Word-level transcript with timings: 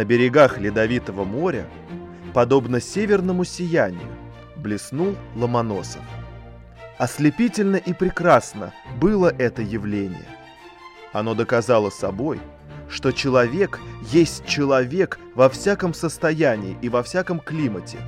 На 0.00 0.04
берегах 0.06 0.56
Ледовитого 0.56 1.26
моря, 1.26 1.66
подобно 2.32 2.80
северному 2.80 3.44
сиянию, 3.44 4.08
блеснул 4.56 5.14
Ломоносов. 5.36 6.00
Ослепительно 6.96 7.76
и 7.76 7.92
прекрасно 7.92 8.72
было 8.98 9.28
это 9.28 9.60
явление. 9.60 10.24
Оно 11.12 11.34
доказало 11.34 11.90
собой, 11.90 12.40
что 12.88 13.12
человек 13.12 13.78
есть 14.10 14.46
человек 14.46 15.18
во 15.34 15.50
всяком 15.50 15.92
состоянии 15.92 16.78
и 16.80 16.88
во 16.88 17.02
всяком 17.02 17.38
климате, 17.38 17.98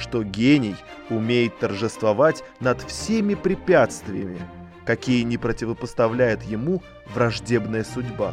что 0.00 0.22
гений 0.22 0.76
умеет 1.10 1.58
торжествовать 1.58 2.42
над 2.60 2.80
всеми 2.80 3.34
препятствиями, 3.34 4.40
какие 4.86 5.20
не 5.24 5.36
противопоставляет 5.36 6.42
ему 6.44 6.82
враждебная 7.14 7.84
судьба, 7.84 8.32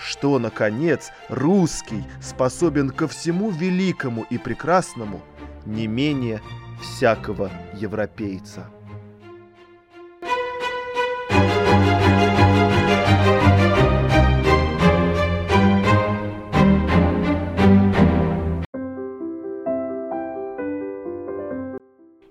что, 0.00 0.38
наконец, 0.38 1.10
русский 1.28 2.04
способен 2.20 2.90
ко 2.90 3.06
всему 3.06 3.50
великому 3.50 4.22
и 4.30 4.38
прекрасному 4.38 5.20
не 5.66 5.86
менее 5.86 6.40
всякого 6.80 7.50
европейца. 7.74 8.70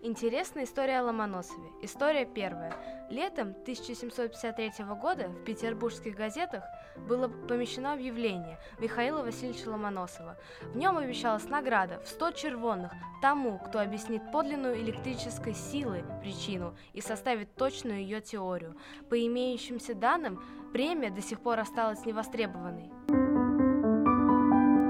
Интересная 0.10 0.64
история 0.64 1.02
о 1.02 1.04
Ломоносове. 1.04 1.70
История 1.84 2.26
первая. 2.26 2.74
Летом 3.12 3.50
1753 3.50 4.84
года 5.00 5.28
в 5.28 5.44
петербургских 5.44 6.16
газетах 6.16 6.64
было 7.08 7.28
помещено 7.28 7.94
объявление 7.94 8.58
Михаила 8.80 9.22
Васильевича 9.22 9.70
Ломоносова. 9.70 10.36
В 10.64 10.76
нем 10.76 10.98
обещалась 10.98 11.48
награда 11.48 12.00
в 12.00 12.08
100 12.08 12.32
червонных 12.32 12.92
тому, 13.22 13.60
кто 13.60 13.80
объяснит 13.80 14.24
подлинную 14.32 14.82
электрической 14.82 15.54
силы 15.54 16.04
причину 16.24 16.76
и 16.94 17.02
составит 17.02 17.54
точную 17.54 18.00
ее 18.00 18.20
теорию. 18.20 18.76
По 19.12 19.28
имеющимся 19.28 19.94
данным, 19.94 20.44
премия 20.74 21.12
до 21.12 21.22
сих 21.22 21.40
пор 21.40 21.60
осталась 21.60 22.04
невостребованной. 22.08 22.90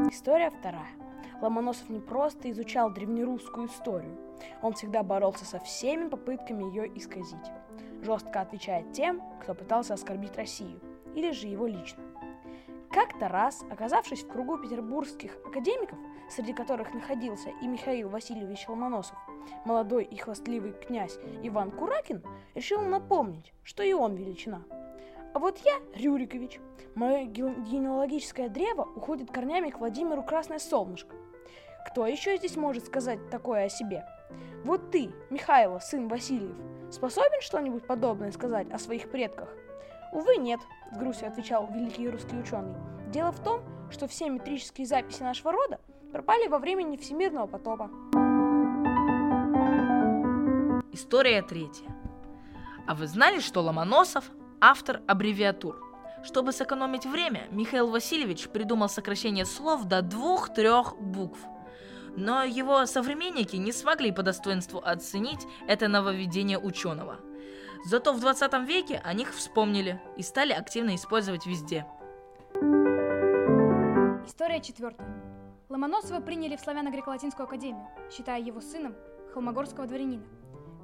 История 0.10 0.50
вторая. 0.50 1.09
Ломоносов 1.42 1.90
не 1.90 2.00
просто 2.00 2.52
изучал 2.52 2.92
древнерусскую 2.92 3.68
историю, 3.68 4.18
он 4.62 4.74
всегда 4.74 5.04
боролся 5.04 5.46
со 5.46 5.60
всеми 5.60 6.10
попытками 6.10 6.64
ее 6.64 6.98
исказить, 6.98 7.52
жестко 8.02 8.42
отвечая 8.42 8.84
тем, 8.92 9.22
кто 9.42 9.54
пытался 9.54 9.94
оскорбить 9.94 10.38
Россию, 10.38 10.80
или 11.16 11.32
же 11.32 11.48
его 11.48 11.68
лично. 11.68 12.04
Как-то 12.92 13.28
раз, 13.30 13.64
оказавшись 13.70 14.24
в 14.24 14.28
кругу 14.28 14.58
петербургских 14.58 15.38
академиков, 15.46 15.98
среди 16.30 16.54
которых 16.54 16.94
находился 16.94 17.50
и 17.62 17.68
Михаил 17.68 18.10
Васильевич 18.10 18.68
Ломоносов, 18.68 19.18
молодой 19.64 20.04
и 20.04 20.18
хвастливый 20.18 20.74
князь 20.74 21.20
Иван 21.44 21.72
Куракин 21.72 22.24
решил 22.56 22.82
напомнить, 22.82 23.54
что 23.64 23.84
и 23.84 23.94
он 23.94 24.16
величина. 24.16 24.64
А 25.34 25.40
вот 25.40 25.60
я, 25.60 25.76
Рюрикович, 25.96 26.60
мое 26.96 27.26
генеалогическое 27.26 28.50
древо 28.50 28.90
уходит 28.96 29.32
корнями 29.32 29.70
к 29.70 29.80
Владимиру 29.80 30.24
Красное 30.24 30.60
Солнышко– 30.60 31.16
кто 31.86 32.06
еще 32.06 32.38
здесь 32.38 32.56
может 32.56 32.86
сказать 32.86 33.30
такое 33.30 33.66
о 33.66 33.70
себе? 33.70 34.06
Вот 34.64 34.92
ты, 34.92 35.12
Михайло, 35.30 35.80
сын 35.80 36.08
Васильев, 36.08 36.56
способен 36.92 37.42
что-нибудь 37.42 37.88
подобное 37.88 38.32
сказать 38.32 38.70
о 38.72 38.78
своих 38.78 39.10
предках? 39.10 39.50
Увы, 40.12 40.38
нет, 40.38 40.60
с 40.92 40.98
грустью 40.98 41.28
отвечал 41.28 41.68
великий 41.72 42.10
русский 42.10 42.38
ученый. 42.38 42.76
Дело 43.08 43.32
в 43.32 43.42
том, 43.42 43.62
что 43.92 44.08
все 44.08 44.30
метрические 44.30 44.86
записи 44.86 45.24
нашего 45.24 45.52
рода 45.52 45.80
пропали 46.12 46.48
во 46.48 46.60
времени 46.60 46.98
всемирного 46.98 47.48
потопа. 47.48 47.90
История 50.92 51.42
третья. 51.42 51.88
А 52.88 52.96
вы 52.96 53.08
знали, 53.08 53.40
что 53.40 53.62
Ломоносов– 53.62 54.30
автор 54.62 55.02
аббревиатур? 55.08 55.78
Чтобы 56.24 56.52
сэкономить 56.52 57.06
время, 57.06 57.48
Михаил 57.52 57.90
Васильевич 57.90 58.50
придумал 58.50 58.90
сокращение 58.90 59.46
слов 59.46 59.86
до 59.86 60.02
двух-трех 60.02 61.00
букв– 61.00 61.40
но 62.16 62.44
его 62.44 62.86
современники 62.86 63.56
не 63.56 63.72
смогли 63.72 64.12
по 64.12 64.24
достоинству 64.24 64.80
оценить 64.84 65.46
это 65.68 65.88
нововведение 65.88 66.60
ученого. 66.60 67.18
Зато 67.86 68.14
в 68.14 68.20
20 68.20 68.54
веке 68.68 69.02
о 69.04 69.14
них 69.14 69.34
вспомнили 69.34 70.02
и 70.18 70.22
стали 70.22 70.54
активно 70.54 70.96
использовать 70.96 71.46
везде. 71.46 71.86
История 74.26 74.62
четвертая. 74.62 75.08
Ломоносова 75.70 76.20
приняли 76.20 76.56
в 76.56 76.62
Славяно-Греко-Латинскую 76.62 77.44
академию, 77.44 77.88
считая 78.12 78.42
его 78.42 78.60
сыном 78.60 78.96
холмогорского 79.34 79.88
дворянина. 79.88 80.24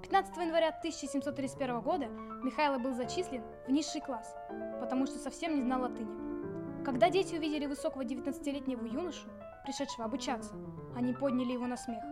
15 0.04 0.38
января 0.38 0.70
1731 0.70 1.82
года 1.82 2.08
Михайло 2.44 2.78
был 2.78 2.94
зачислен 2.94 3.42
в 3.68 3.72
низший 3.72 4.02
класс, 4.02 4.36
потому 4.80 5.08
что 5.08 5.18
совсем 5.18 5.56
не 5.56 5.64
знал 5.64 5.82
латыни. 5.82 6.84
Когда 6.86 7.10
дети 7.10 7.36
увидели 7.36 7.66
высокого 7.66 8.04
19-летнего 8.04 8.86
юношу, 8.86 9.28
пришедшего 9.66 10.06
обучаться, 10.06 10.54
они 10.96 11.14
подняли 11.14 11.54
его 11.54 11.66
на 11.66 11.78
смех. 11.78 12.04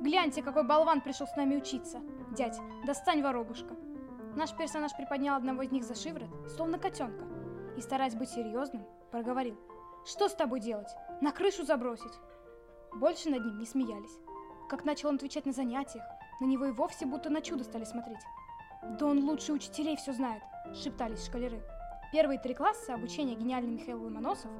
«Гляньте, 0.00 0.42
какой 0.42 0.62
болван 0.62 1.00
пришел 1.00 1.26
с 1.26 1.36
нами 1.36 1.56
учиться! 1.56 2.00
Дядь, 2.34 2.58
достань 2.86 3.22
воробушка!» 3.22 3.74
Наш 4.36 4.56
персонаж 4.56 4.96
приподнял 4.96 5.36
одного 5.36 5.62
из 5.62 5.72
них 5.72 5.84
за 5.84 5.94
шиворот, 5.94 6.30
словно 6.54 6.78
котенка, 6.78 7.24
и, 7.76 7.80
стараясь 7.80 8.14
быть 8.14 8.30
серьезным, 8.30 8.86
проговорил. 9.10 9.56
«Что 10.06 10.28
с 10.28 10.34
тобой 10.34 10.60
делать? 10.60 10.88
На 11.20 11.32
крышу 11.32 11.64
забросить?» 11.64 12.18
Больше 12.94 13.28
над 13.28 13.44
ним 13.44 13.58
не 13.58 13.66
смеялись. 13.66 14.18
Как 14.68 14.84
начал 14.84 15.08
он 15.08 15.16
отвечать 15.16 15.46
на 15.46 15.52
занятиях, 15.52 16.04
на 16.40 16.46
него 16.46 16.66
и 16.66 16.72
вовсе 16.72 17.04
будто 17.06 17.28
на 17.28 17.42
чудо 17.42 17.64
стали 17.64 17.84
смотреть. 17.84 18.20
«Да 18.98 19.06
он 19.06 19.24
лучше 19.24 19.52
учителей 19.52 19.96
все 19.96 20.12
знает»,— 20.12 20.42
шептались 20.74 21.26
шкалеры. 21.26 21.62
Первые 22.12 22.40
три 22.40 22.54
класса 22.54 22.94
обучения 22.94 23.34
гениальный 23.34 23.72
Михаил 23.72 24.02
Ломоносов 24.02 24.50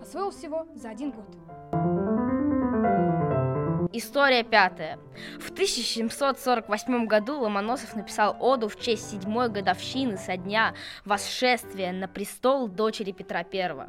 освоил 0.00 0.30
всего 0.30 0.66
за 0.74 0.90
один 0.90 1.12
год. 1.12 1.77
История 3.90 4.44
пятая. 4.44 4.98
В 5.40 5.50
1748 5.50 7.06
году 7.06 7.40
Ломоносов 7.40 7.96
написал 7.96 8.36
оду 8.38 8.68
в 8.68 8.78
честь 8.78 9.10
седьмой 9.10 9.48
годовщины 9.48 10.18
со 10.18 10.36
дня 10.36 10.74
восшествия 11.06 11.92
на 11.92 12.06
престол 12.06 12.68
дочери 12.68 13.12
Петра 13.12 13.46
I. 13.50 13.88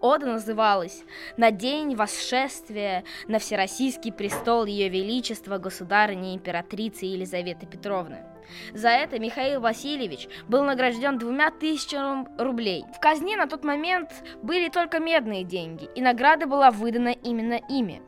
Ода 0.00 0.26
называлась 0.26 1.04
«На 1.36 1.52
день 1.52 1.94
восшествия 1.94 3.04
на 3.28 3.38
Всероссийский 3.38 4.12
престол 4.12 4.64
Ее 4.64 4.88
Величества 4.88 5.58
Государыни 5.58 6.34
Императрицы 6.34 7.04
Елизаветы 7.04 7.66
Петровны». 7.66 8.24
За 8.72 8.88
это 8.88 9.20
Михаил 9.20 9.60
Васильевич 9.60 10.28
был 10.48 10.64
награжден 10.64 11.18
двумя 11.18 11.50
тысячами 11.52 12.26
рублей. 12.40 12.84
В 12.96 13.00
казне 13.00 13.36
на 13.36 13.46
тот 13.46 13.64
момент 13.64 14.10
были 14.42 14.68
только 14.70 14.98
медные 14.98 15.44
деньги, 15.44 15.88
и 15.94 16.00
награда 16.00 16.46
была 16.46 16.72
выдана 16.72 17.10
именно 17.10 17.60
ими. 17.68 18.02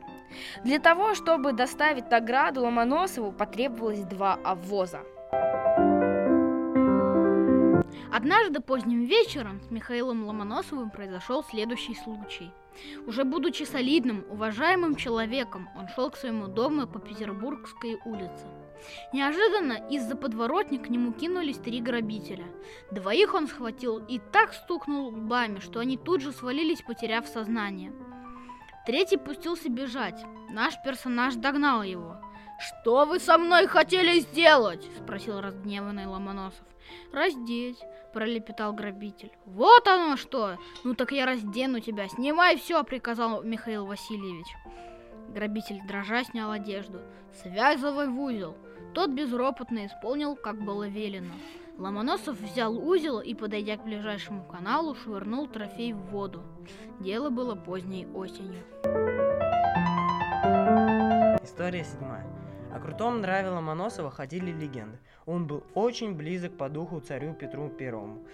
Для 0.63 0.79
того, 0.79 1.15
чтобы 1.15 1.53
доставить 1.53 2.09
награду 2.11 2.61
Ломоносову, 2.61 3.31
потребовалось 3.31 4.03
два 4.03 4.33
обвоза. 4.43 5.01
Однажды 8.11 8.59
поздним 8.59 9.05
вечером 9.05 9.61
с 9.61 9.71
Михаилом 9.71 10.25
Ломоносовым 10.25 10.89
произошел 10.89 11.43
следующий 11.43 11.95
случай. 11.95 12.51
Уже 13.07 13.23
будучи 13.23 13.63
солидным, 13.63 14.25
уважаемым 14.29 14.95
человеком, 14.95 15.69
он 15.77 15.87
шел 15.89 16.09
к 16.09 16.17
своему 16.17 16.47
дому 16.47 16.87
по 16.87 16.99
Петербургской 16.99 17.99
улице. 18.05 18.47
Неожиданно 19.13 19.73
из-за 19.89 20.15
подворотни 20.15 20.77
к 20.77 20.89
нему 20.89 21.11
кинулись 21.11 21.57
три 21.57 21.81
грабителя. 21.81 22.45
Двоих 22.91 23.33
он 23.33 23.47
схватил 23.47 23.99
и 23.99 24.19
так 24.31 24.53
стукнул 24.53 25.07
лбами, 25.09 25.59
что 25.59 25.79
они 25.79 25.97
тут 25.97 26.21
же 26.21 26.31
свалились, 26.31 26.81
потеряв 26.81 27.27
сознание. 27.27 27.91
Третий 28.89 29.17
пустился 29.17 29.69
бежать. 29.69 30.25
Наш 30.49 30.73
персонаж 30.83 31.35
догнал 31.35 31.83
его. 31.83 32.17
«Что 32.57 33.05
вы 33.05 33.19
со 33.19 33.37
мной 33.37 33.67
хотели 33.67 34.19
сделать?»– 34.19 34.83
спросил 35.03 35.41
разгневанный 35.41 36.07
Ломоносов. 36.07 36.65
«Раздеть»,– 37.13 37.77
пролепетал 38.13 38.73
грабитель. 38.73 39.31
«Вот 39.45 39.87
оно 39.87 40.17
что! 40.17 40.57
Ну 40.83 40.95
так 40.95 41.11
я 41.11 41.27
раздену 41.27 41.81
тебя, 41.81 42.07
снимай 42.07 42.57
все!»– 42.57 42.83
приказал 42.83 43.43
Михаил 43.43 43.85
Васильевич. 43.85 44.47
Грабитель 45.35 45.85
дрожа 45.87 46.23
снял 46.23 46.49
одежду. 46.49 46.99
«Связывай 47.43 48.07
в 48.07 48.19
узел!» 48.19 48.57
Тот 48.95 49.11
безропотно 49.11 49.85
исполнил, 49.85 50.35
как 50.35 50.59
было 50.63 50.87
велено. 50.87 51.35
Ломоносов 51.79 52.37
взял 52.41 52.77
узел 52.77 53.21
и, 53.21 53.33
подойдя 53.33 53.77
к 53.77 53.85
ближайшему 53.85 54.43
каналу, 54.43 54.95
швырнул 54.95 55.47
трофей 55.47 55.93
в 55.93 55.99
воду. 56.07 56.43
Дело 56.99 57.29
было 57.29 57.55
поздней 57.55 58.05
осенью. 58.13 58.61
История 61.41 61.85
седьмая. 61.85 62.27
О 62.73 62.79
крутом 62.81 63.21
нраве 63.21 63.47
Ломоносова 63.49 64.11
ходили 64.11 64.51
легенды. 64.51 64.99
Он 65.25 65.47
был 65.47 65.63
очень 65.73 66.15
близок 66.15 66.57
по 66.57 66.67
духу 66.67 66.99
царю 66.99 67.33
Петру 67.33 67.69
Первому. 67.69 68.25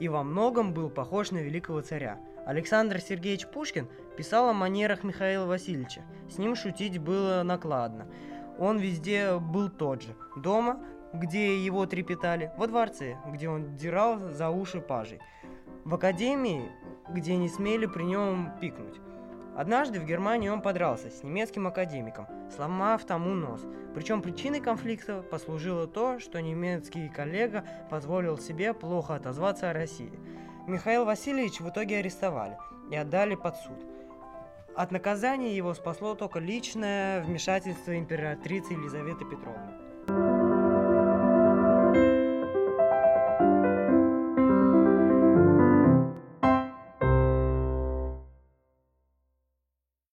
и 0.00 0.08
во 0.08 0.24
многом 0.24 0.72
был 0.72 0.88
похож 0.88 1.30
на 1.30 1.38
великого 1.38 1.82
царя. 1.82 2.18
Александр 2.46 3.00
Сергеевич 3.00 3.46
Пушкин 3.46 3.86
писал 4.16 4.48
о 4.48 4.54
манерах 4.54 5.04
Михаила 5.04 5.46
Васильевича. 5.46 6.02
С 6.30 6.38
ним 6.38 6.56
шутить 6.56 6.98
было 6.98 7.42
накладно. 7.44 8.06
Он 8.58 8.78
везде 8.78 9.38
был 9.38 9.68
тот 9.68 10.02
же. 10.02 10.16
Дома, 10.36 10.80
где 11.14 11.64
его 11.64 11.86
трепетали, 11.86 12.52
во 12.56 12.66
дворце, 12.66 13.16
где 13.26 13.48
он 13.48 13.76
дирал 13.76 14.18
за 14.30 14.50
уши 14.50 14.80
пажей, 14.80 15.20
в 15.84 15.94
академии, 15.94 16.70
где 17.08 17.36
не 17.36 17.48
смели 17.48 17.86
при 17.86 18.02
нем 18.02 18.50
пикнуть. 18.60 19.00
Однажды 19.56 20.00
в 20.00 20.04
Германии 20.04 20.48
он 20.48 20.60
подрался 20.60 21.10
с 21.10 21.22
немецким 21.22 21.68
академиком, 21.68 22.26
сломав 22.54 23.04
тому 23.04 23.34
нос. 23.34 23.64
Причем 23.94 24.20
причиной 24.20 24.58
конфликта 24.58 25.22
послужило 25.22 25.86
то, 25.86 26.18
что 26.18 26.42
немецкий 26.42 27.08
коллега 27.08 27.64
позволил 27.88 28.36
себе 28.36 28.74
плохо 28.74 29.14
отозваться 29.14 29.70
о 29.70 29.72
России. 29.72 30.18
Михаил 30.66 31.04
Васильевич 31.04 31.60
в 31.60 31.68
итоге 31.68 31.98
арестовали 31.98 32.58
и 32.90 32.96
отдали 32.96 33.36
под 33.36 33.54
суд. 33.56 33.86
От 34.74 34.90
наказания 34.90 35.54
его 35.54 35.72
спасло 35.74 36.16
только 36.16 36.40
личное 36.40 37.22
вмешательство 37.22 37.96
императрицы 37.96 38.72
Елизаветы 38.72 39.24
Петровны. 39.24 39.93